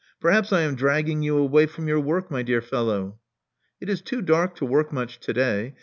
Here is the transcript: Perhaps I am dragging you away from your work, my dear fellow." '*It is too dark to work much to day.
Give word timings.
Perhaps 0.19 0.51
I 0.51 0.61
am 0.61 0.73
dragging 0.73 1.21
you 1.21 1.37
away 1.37 1.67
from 1.67 1.87
your 1.87 1.99
work, 1.99 2.31
my 2.31 2.41
dear 2.41 2.59
fellow." 2.59 3.19
'*It 3.79 3.87
is 3.87 4.01
too 4.01 4.23
dark 4.23 4.55
to 4.55 4.65
work 4.65 4.91
much 4.91 5.19
to 5.19 5.31
day. 5.31 5.75